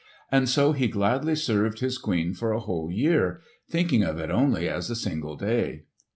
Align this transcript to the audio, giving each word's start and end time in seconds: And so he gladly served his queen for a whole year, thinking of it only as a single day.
And 0.31 0.49
so 0.49 0.71
he 0.71 0.87
gladly 0.87 1.35
served 1.35 1.79
his 1.79 1.99
queen 1.99 2.33
for 2.33 2.51
a 2.51 2.59
whole 2.59 2.89
year, 2.91 3.41
thinking 3.69 4.01
of 4.03 4.17
it 4.17 4.31
only 4.31 4.67
as 4.67 4.89
a 4.89 4.95
single 4.95 5.35
day. 5.35 5.83